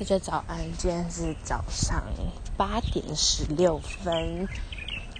[0.00, 2.02] 大家早安，今天是早上
[2.56, 4.48] 八点十六分。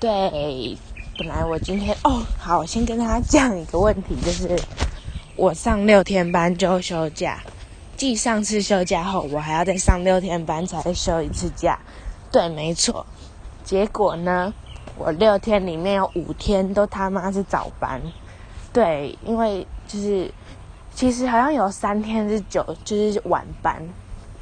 [0.00, 0.74] 对，
[1.18, 4.58] 本来我今天哦，好，先跟大家讲一个问题，就是
[5.36, 7.40] 我上六天班就休假，
[7.94, 11.78] 继上次休假后，我还要再上六天班才休一次假。
[12.32, 13.04] 对，没错。
[13.62, 14.50] 结果呢，
[14.96, 18.00] 我六天里面有五天都他妈是早班。
[18.72, 20.32] 对，因为就是
[20.94, 23.86] 其实好像有三天是九，就是晚班。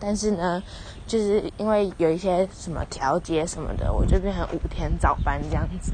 [0.01, 0.63] 但是呢，
[1.07, 5.93] 就是因为有一些什么调节什么的，我就变成五天早班这样子，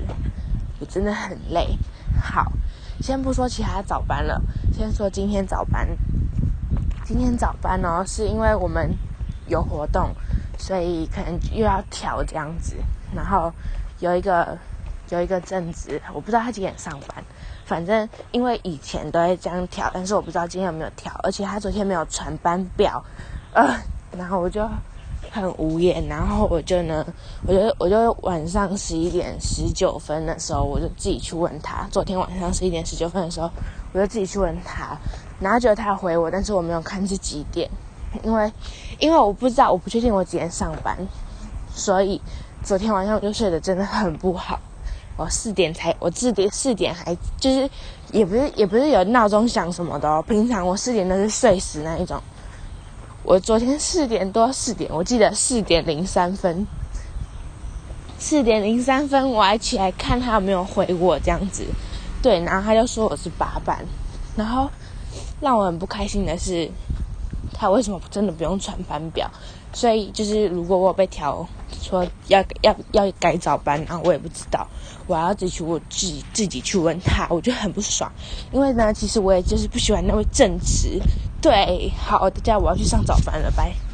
[0.78, 1.78] 我真的很累。
[2.22, 2.52] 好，
[3.00, 4.40] 先不说其他早班了，
[4.72, 5.88] 先说今天早班。
[7.04, 8.94] 今天早班哦，是因为我们
[9.46, 10.14] 有活动，
[10.58, 12.76] 所以可能又要调这样子。
[13.14, 13.52] 然后
[14.00, 14.56] 有一个
[15.10, 17.24] 有一个正职，我不知道他几点上班，
[17.64, 23.04] 反正因为以前都会这样调，但是我不知道今天有没有调，而且他昨天没有传班表，
[23.54, 23.78] 呃。
[24.16, 24.68] 然后我就
[25.30, 27.04] 很无言，然后我就呢，
[27.46, 31.86] 我就我就晚上十一点十九分的时候，我就自己去问他。
[31.90, 33.50] 昨天晚上十一点十九分的时候，
[33.92, 34.96] 我就自己去问他，
[35.40, 37.68] 然后就他回我，但是我没有看是几点，
[38.22, 38.52] 因为
[38.98, 40.96] 因为我不知道，我不确定我几点上班，
[41.74, 42.20] 所以
[42.62, 44.58] 昨天晚上我就睡得真的很不好。
[45.16, 47.70] 我四点才，我四点四点还就是
[48.10, 52.20] 也不是也不是有闹钟响什么的哦，平常我四点都是睡死那一种。
[53.24, 56.66] 我昨天四点多四点，我记得四点零三分，
[58.18, 61.64] 四点零三分我还起来看他有没有回我这样子，
[62.22, 63.82] 对，然后他就说我是八班，
[64.36, 64.70] 然后
[65.40, 66.70] 让我很不开心的是，
[67.54, 69.30] 他为什么真的不用传班表？
[69.72, 71.44] 所以就是如果我被调
[71.80, 74.68] 说要要要改早班，然后我也不知道，
[75.06, 78.12] 我要自己去我自己自己去问他，我就很不爽，
[78.52, 81.00] 因为呢，其实我也就是不喜欢那位正直。
[81.44, 83.93] 对，好，大家我要去上早班了，拜。